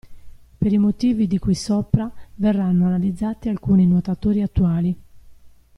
[0.57, 4.99] Per i motivi di cui sopra verranno analizzati alcuni nuotatori attuali.